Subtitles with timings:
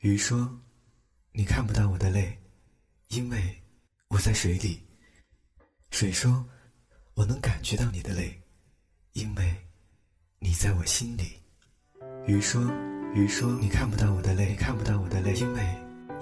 [0.00, 0.48] 鱼说
[1.34, 2.38] ：“你看不到我的泪，
[3.08, 3.60] 因为
[4.06, 4.80] 我在水里。”
[5.90, 6.48] 水说
[7.14, 8.40] ：“我能感觉到你的泪，
[9.14, 9.56] 因为
[10.38, 11.42] 你在我心里。”
[12.28, 12.62] 鱼说
[13.12, 15.62] ：“鱼说你看不到我的泪，你看不到我的泪，因为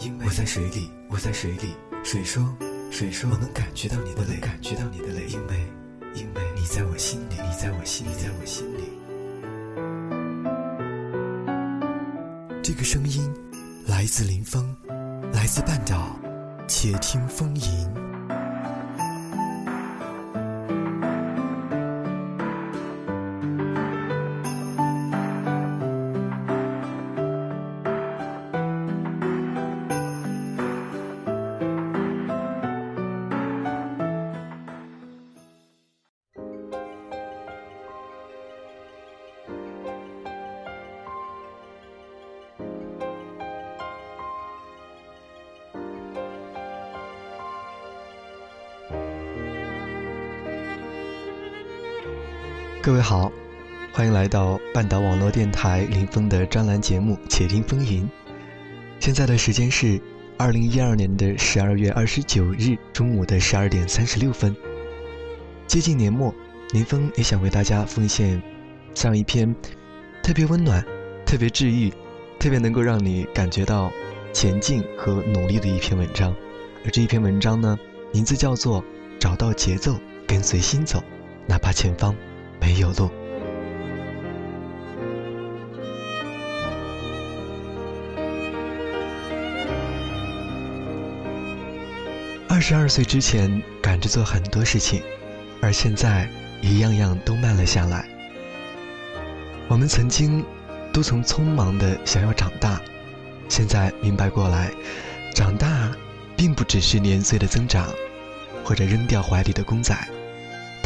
[0.00, 2.56] 因为我在水里，我在水里。”水说
[2.90, 5.68] ：“水说我能感觉到你的泪，感觉到你的泪，因为
[6.14, 8.84] 因为你在我心里，你在我心里，在我心里。”
[12.64, 13.45] 这个声音。
[13.96, 14.76] 来自林峰，
[15.32, 16.14] 来自半岛，
[16.68, 18.05] 且听风吟。
[52.86, 53.32] 各位好，
[53.92, 58.04] 欢迎来到半岛网络电台林峰的专栏节目《且听风吟》。
[59.00, 60.00] 现在的时间是
[60.38, 64.54] 二零一二年的十二月二十九日中午的十二点三十六分。
[65.66, 66.32] 接近年末，
[66.74, 68.40] 林峰也想为大家奉献
[68.94, 69.52] 这样一篇
[70.22, 70.80] 特别温暖、
[71.26, 71.92] 特别治愈、
[72.38, 73.90] 特别能够让你感觉到
[74.32, 76.32] 前进和努力的一篇文章。
[76.84, 77.76] 而这一篇文章呢，
[78.12, 78.80] 名字叫做
[79.18, 81.02] 《找到节奏，跟随心走，
[81.48, 82.12] 哪怕前方》。
[82.60, 83.10] 没有路。
[92.48, 95.02] 二十二岁之前赶着做很多事情，
[95.60, 96.28] 而现在
[96.62, 98.08] 一样样都慢了下来。
[99.68, 100.44] 我们曾经
[100.92, 102.80] 都曾匆忙的想要长大，
[103.48, 104.70] 现在明白过来，
[105.34, 105.92] 长大
[106.34, 107.92] 并不只是年岁的增长，
[108.64, 109.94] 或者扔掉怀里的公仔。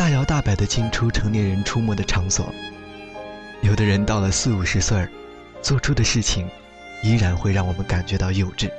[0.00, 2.50] 大摇大摆地进出成年人出没的场所，
[3.60, 5.10] 有的人到了四五十岁儿，
[5.60, 6.48] 做出的事情，
[7.02, 8.70] 依然会让我们感觉到幼稚。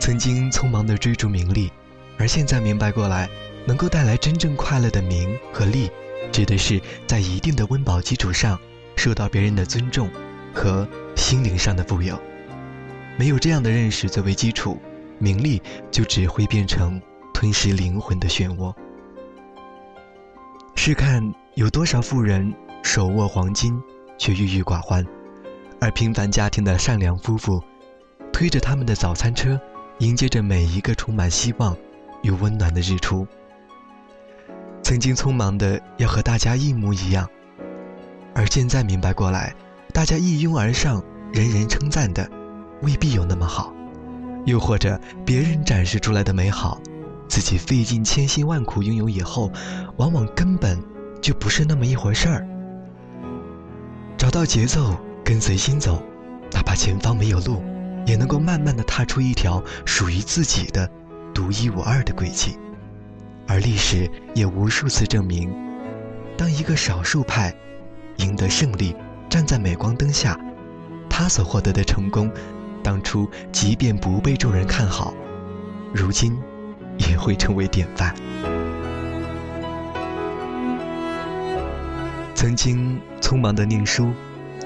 [0.00, 1.70] 曾经匆忙地追逐名利，
[2.16, 3.28] 而现在明白过来，
[3.66, 5.90] 能够带来真正快乐的名和利，
[6.32, 8.58] 指的是在一定的温饱基础上，
[8.96, 10.08] 受到别人的尊重
[10.54, 12.18] 和心灵上的富有。
[13.18, 14.80] 没有这样的认识作为基础，
[15.18, 16.98] 名利就只会变成
[17.34, 18.74] 吞噬灵魂的漩涡。
[20.80, 23.76] 试看有多少富人手握黄金，
[24.16, 25.04] 却郁郁寡欢；
[25.80, 27.60] 而平凡家庭的善良夫妇，
[28.32, 29.60] 推着他们的早餐车，
[29.98, 31.76] 迎接着每一个充满希望
[32.22, 33.26] 与温暖的日出。
[34.80, 37.28] 曾经匆忙的要和大家一模一样，
[38.32, 39.52] 而现在明白过来，
[39.92, 41.02] 大家一拥而上，
[41.32, 42.30] 人人称赞的，
[42.82, 43.74] 未必有那么好；
[44.46, 46.80] 又或者别人展示出来的美好。
[47.28, 49.52] 自己费尽千辛万苦拥有以后，
[49.96, 50.82] 往往根本
[51.20, 52.46] 就不是那么一回事儿。
[54.16, 56.02] 找到节奏，跟随心走，
[56.52, 57.62] 哪怕前方没有路，
[58.06, 60.90] 也能够慢慢的踏出一条属于自己的
[61.34, 62.58] 独一无二的轨迹。
[63.46, 65.50] 而历史也无数次证明，
[66.36, 67.54] 当一个少数派
[68.16, 68.96] 赢得胜利，
[69.28, 70.38] 站在镁光灯下，
[71.08, 72.30] 他所获得的成功，
[72.82, 75.14] 当初即便不被众人看好，
[75.92, 76.36] 如今。
[76.98, 78.14] 也会成为典范。
[82.34, 84.12] 曾经匆忙的念书，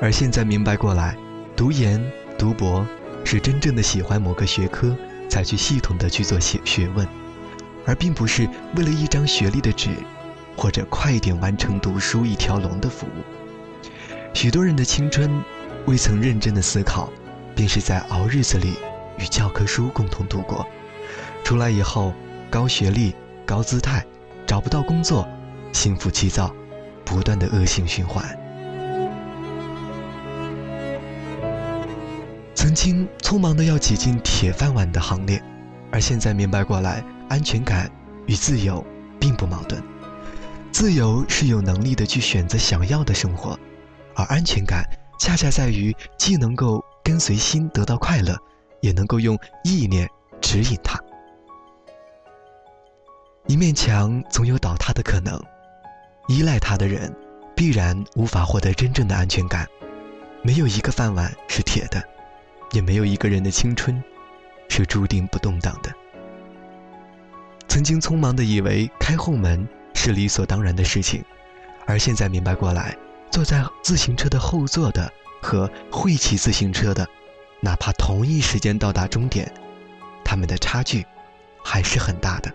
[0.00, 1.16] 而现在明白过来，
[1.56, 2.02] 读研
[2.38, 2.86] 读博
[3.24, 4.94] 是真正的喜欢某个学科
[5.30, 7.06] 才去系统的去做学学问，
[7.86, 9.90] 而并不是为了一张学历的纸，
[10.56, 13.90] 或者快点完成读书一条龙的服务。
[14.34, 15.30] 许多人的青春
[15.86, 17.08] 未曾认真的思考，
[17.54, 18.74] 便是在熬日子里
[19.18, 20.66] 与教科书共同度过。
[21.42, 22.12] 出来以后，
[22.50, 23.14] 高学历、
[23.44, 24.04] 高姿态，
[24.46, 25.28] 找不到工作，
[25.72, 26.54] 心浮气躁，
[27.04, 28.24] 不断的恶性循环。
[32.54, 35.42] 曾经匆忙的要挤进铁饭碗的行列，
[35.90, 37.90] 而现在明白过来，安全感
[38.26, 38.84] 与自由
[39.20, 39.82] 并不矛盾。
[40.72, 43.58] 自由是有能力的去选择想要的生活，
[44.14, 44.82] 而安全感
[45.20, 48.36] 恰恰在于既能够跟随心得到快乐，
[48.80, 50.08] 也能够用意念
[50.44, 51.02] 指引他。
[53.46, 55.42] 一面墙总有倒塌的可能，
[56.28, 57.12] 依赖它的人，
[57.56, 59.66] 必然无法获得真正的安全感。
[60.42, 62.02] 没有一个饭碗是铁的，
[62.72, 64.00] 也没有一个人的青春
[64.68, 65.90] 是注定不动荡的。
[67.66, 71.24] 曾经匆忙的以为开后门是理所当然的事情，
[71.86, 72.94] 而现在明白过来，
[73.30, 75.10] 坐在自行车的后座的
[75.40, 77.08] 和会骑自行车的，
[77.60, 79.50] 哪怕同一时间到达终点，
[80.34, 81.06] 他们的差距
[81.62, 82.52] 还是很大的。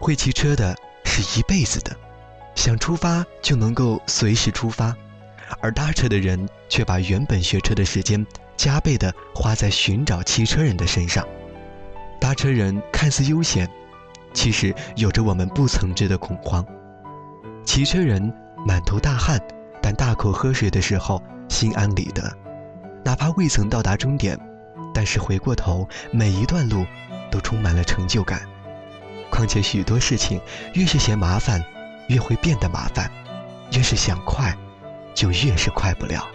[0.00, 0.74] 会骑车的
[1.04, 1.94] 是一辈子的，
[2.54, 4.96] 想出发就能够随时出发，
[5.60, 11.22] 而搭车的人却把原本学车的时间加倍的花在寻找骑车人的身上。
[12.18, 13.70] 搭车人看似悠闲，
[14.32, 16.64] 其实有着我们不曾知的恐慌。
[17.66, 18.32] 骑车人
[18.66, 19.38] 满头大汗，
[19.82, 22.34] 但大口喝水的时候心安理得，
[23.04, 24.40] 哪怕未曾到达终点，
[24.92, 26.84] 但是回过头每一段路
[27.30, 28.42] 都充满了成就感。
[29.30, 30.40] 况且许多事情，
[30.74, 31.64] 越是嫌麻烦，
[32.08, 33.08] 越会变得麻烦；
[33.72, 34.56] 越是想快，
[35.14, 36.26] 就越是快不了。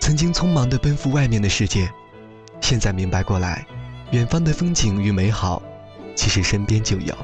[0.00, 1.90] 曾经匆忙地奔赴外面的世界，
[2.60, 3.64] 现在明白过来，
[4.10, 5.62] 远方的风景与美好，
[6.14, 7.16] 其实身边就有，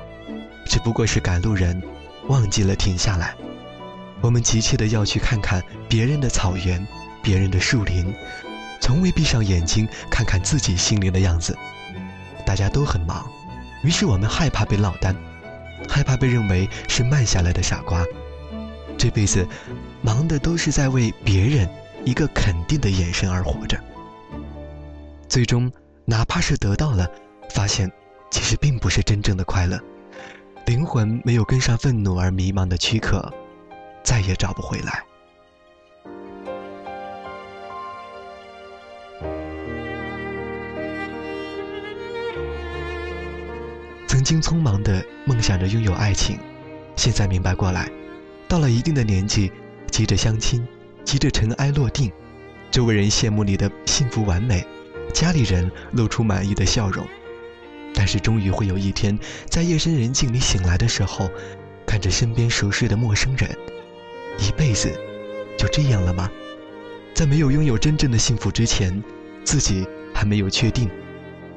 [0.66, 1.80] 只不过是赶路人
[2.28, 3.34] 忘记了停下来。
[4.20, 6.84] 我们急切的要去看看别人的草原，
[7.22, 8.12] 别人的树林，
[8.80, 11.56] 从未闭上眼睛看看自己心灵的样子。
[12.44, 13.30] 大家都很忙，
[13.82, 15.14] 于是我们害怕被落单，
[15.88, 18.04] 害怕被认为是慢下来的傻瓜。
[18.96, 19.46] 这辈子，
[20.02, 21.68] 忙的都是在为别人
[22.04, 23.78] 一个肯定的眼神而活着。
[25.28, 25.70] 最终，
[26.04, 27.08] 哪怕是得到了，
[27.50, 27.88] 发现
[28.30, 29.80] 其实并不是真正的快乐，
[30.66, 33.32] 灵魂没有跟上愤怒而迷茫的躯壳。
[34.04, 35.04] 再也找不回来。
[44.06, 46.38] 曾经匆忙的梦想着拥有爱情，
[46.96, 47.90] 现在明白过来，
[48.48, 49.52] 到了一定的年纪，
[49.90, 50.66] 急着相亲，
[51.04, 52.10] 急着尘埃落定，
[52.70, 54.66] 周围人羡慕你的幸福完美，
[55.12, 57.06] 家里人露出满意的笑容，
[57.94, 59.18] 但是终于会有一天，
[59.48, 61.30] 在夜深人静你醒来的时候，
[61.86, 63.50] 看着身边熟睡的陌生人。
[64.38, 64.92] 一辈子
[65.58, 66.30] 就这样了吗？
[67.14, 69.02] 在没有拥有真正的幸福之前，
[69.42, 70.88] 自己还没有确定，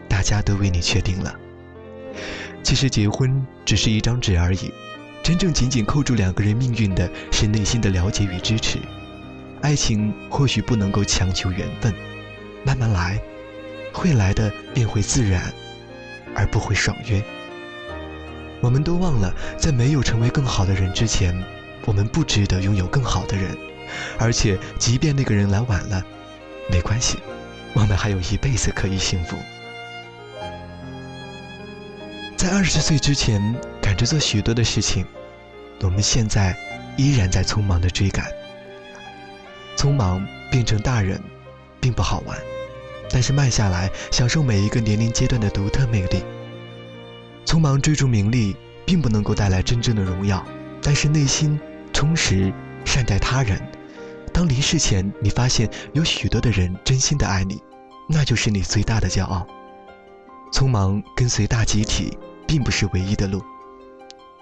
[0.10, 1.36] 大家都为你确定了。
[2.64, 4.72] 其实结婚只是一张纸而已，
[5.22, 8.80] 真正紧紧扣住两个人命运的是内心的了解与支持。
[9.62, 11.94] 爱情或许不能够强求缘分，
[12.64, 13.22] 慢慢来，
[13.94, 15.54] 会来的便会自然，
[16.36, 17.24] 而不会爽约。
[18.62, 21.36] 我们都忘了，在没有成为更好的人之前。
[21.84, 23.58] 我们不值得拥有更好的人，
[24.20, 26.06] 而且即便那个人来晚了，
[26.70, 27.18] 没关系，
[27.74, 29.36] 我们还有一辈子可以幸福。
[32.38, 33.42] 在二十岁之前
[33.82, 35.04] 赶着做许多的事情，
[35.82, 36.56] 我们现在
[36.98, 38.28] 依然在匆忙的追赶。
[39.76, 41.20] 匆忙变成大人，
[41.80, 42.38] 并不好玩，
[43.12, 46.24] 但是慢下来，享受每一个年龄阶段的独特魅力。
[47.46, 48.56] 匆忙追逐名利，
[48.86, 50.46] 并不能够带来真正的荣耀，
[50.82, 51.60] 但是内心。
[51.94, 52.52] 充实，
[52.86, 53.62] 善待他人。
[54.32, 57.62] 当离世前，你发现有许多的人真心的爱你，
[58.08, 59.46] 那就是你最大的骄傲。
[60.54, 62.18] 匆忙跟随大集体，
[62.48, 63.44] 并不是唯一的路，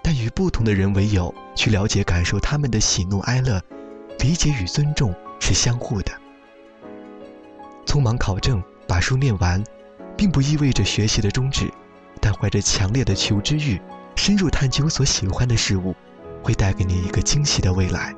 [0.02, 3.60] 但与不同的人为友，去了解、感受他们的喜怒哀乐，
[4.20, 6.12] 理解与尊重是相互的。
[7.90, 9.60] 匆忙考证，把书念完，
[10.16, 11.68] 并不意味着学习的终止，
[12.20, 13.80] 但怀着强烈的求知欲，
[14.14, 15.92] 深入探究所喜欢的事物。
[16.40, 18.14] 会带给你一个惊喜的未来。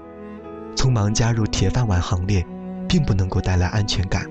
[0.77, 2.47] 匆忙加入铁饭碗行列，
[2.87, 4.31] 并不能够带来安全感，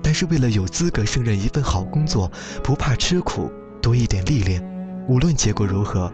[0.00, 2.30] 但是为了有资格胜任一份好工作，
[2.62, 3.50] 不怕吃苦，
[3.82, 4.62] 多一点历练，
[5.08, 6.10] 无论结果如何，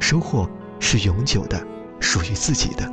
[0.00, 0.48] 收获
[0.80, 1.62] 是永久的，
[2.00, 2.90] 属于自己的。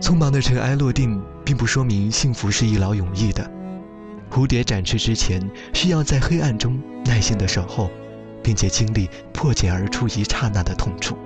[0.00, 3.48] 匆忙的尘埃落定，并不说明幸福是一劳永逸的。
[4.34, 5.40] 蝴蝶展翅之前，
[5.72, 7.88] 需要在黑暗中耐心的守候，
[8.42, 11.16] 并且经历破茧而出一刹那的痛楚。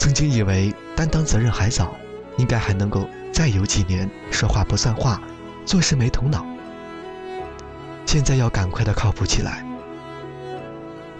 [0.00, 1.94] 曾经以为担当责任还早，
[2.38, 5.22] 应该还能够再有几年说话不算话，
[5.68, 6.46] 做事没头脑。
[8.06, 9.62] 现在要赶快的靠谱起来。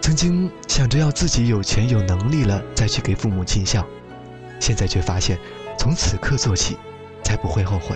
[0.01, 3.85] 曾经想着要自己有钱有能力了再去给父母尽孝，
[4.59, 5.37] 现在却发现
[5.77, 6.77] 从此刻做起，
[7.23, 7.95] 才不会后悔。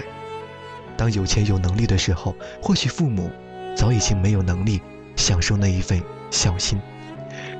[0.96, 3.32] 当有钱有能力的时候，或许父母
[3.76, 4.80] 早已经没有能力
[5.16, 6.80] 享受那一份孝心，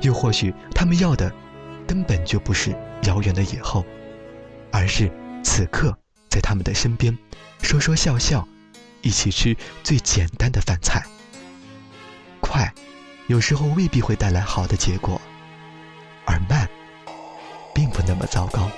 [0.02, 1.32] 又或许他们要的。
[1.86, 3.84] 根本就不是遥远的以后，
[4.72, 5.10] 而是
[5.42, 5.94] 此刻
[6.30, 7.18] 在他们的身边，
[7.60, 8.48] 说说笑笑，
[9.04, 11.04] 一起吃最简单的饭菜。
[12.40, 12.72] 快，
[13.28, 15.20] 有时候未必会带来好的结果，
[16.26, 16.68] 而慢，
[17.74, 18.68] 并不那么糟糕。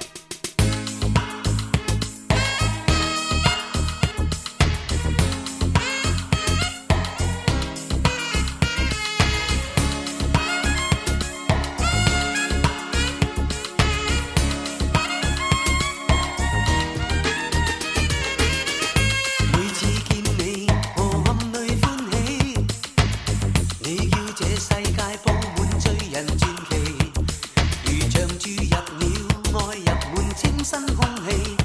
[29.59, 31.57] 爱入满清新空气，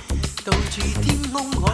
[0.46, 1.71] 到处天空海。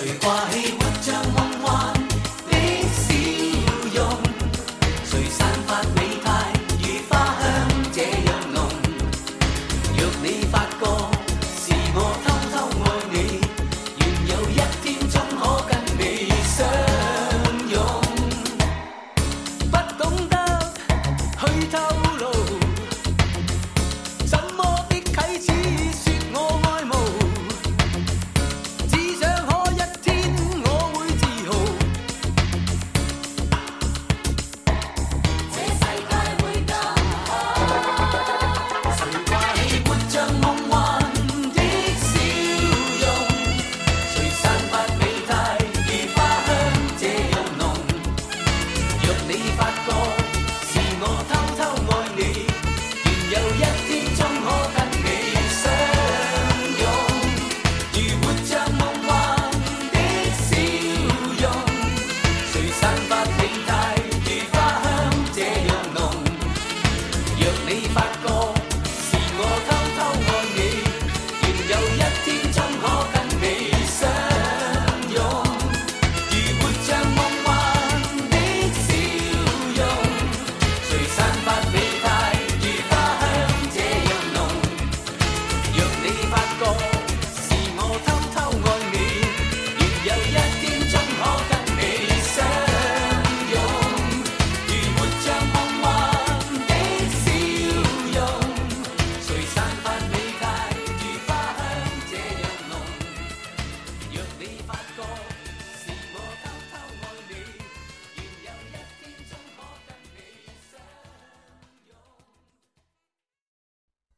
[0.00, 1.39] 谁掛起鬱像。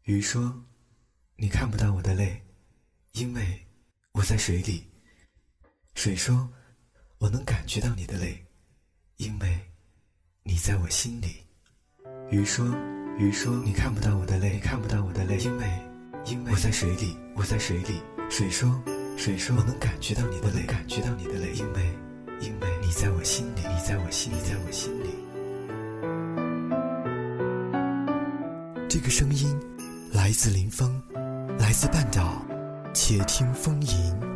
[0.05, 0.53] 鱼说
[1.39, 2.43] ：“你看不到我的泪，
[3.13, 3.65] 因为
[4.11, 4.85] 我在水里。”
[5.95, 6.53] 水说
[7.19, 8.45] ：“我能感觉到你的泪，
[9.19, 9.61] 因为
[10.43, 11.47] 你在我心里。”
[12.33, 12.67] 鱼说
[13.17, 15.69] ：“鱼说你看不到我的泪，你看不到我的泪，因为
[16.27, 18.83] 因为我在水里，我在水里。”水说
[19.17, 21.95] ：“水说我能感觉到你的泪，感觉到你的泪，因为
[22.41, 25.11] 因为你在我心里，你在我心里，在我心里。”
[28.89, 29.42] 这个声音
[30.23, 31.03] 来自林峰，
[31.59, 32.41] 来自半岛，
[32.95, 34.32] 且听风吟。